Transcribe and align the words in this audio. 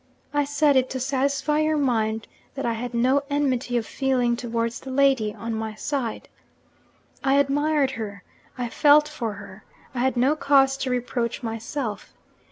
I 0.33 0.45
said 0.45 0.75
it 0.77 0.89
to 0.89 0.99
satisfy 0.99 1.59
your 1.59 1.77
mind 1.77 2.27
that 2.55 2.65
I 2.65 2.73
had 2.73 2.95
no 2.95 3.21
enmity 3.29 3.77
of 3.77 3.85
feeling 3.85 4.35
towards 4.35 4.79
the 4.79 4.89
lady, 4.89 5.31
on 5.35 5.53
my 5.53 5.75
side. 5.75 6.27
I 7.23 7.35
admired 7.35 7.91
her, 7.91 8.23
I 8.57 8.67
felt 8.69 9.07
for 9.07 9.33
her 9.33 9.63
I 9.93 9.99
had 9.99 10.17
no 10.17 10.35
cause 10.35 10.75
to 10.77 10.89
reproach 10.89 11.43
myself. 11.43 12.15